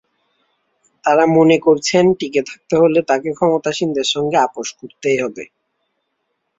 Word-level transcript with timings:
তাঁরা 1.05 1.25
মনে 1.37 1.57
করছেন, 1.59 2.05
টিকে 2.19 2.41
থাকতে 2.49 2.75
হলে 2.77 2.99
তাঁকে 3.09 3.29
ক্ষমতাসীনদের 3.37 4.07
সঙ্গে 4.13 4.37
আপস 4.45 4.67
করতেই 4.79 5.17
হবে। 5.23 5.43